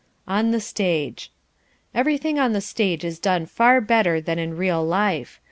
[0.27, 1.31] On the Stage
[1.93, 5.39] Everything on the stage is done far better than in real life.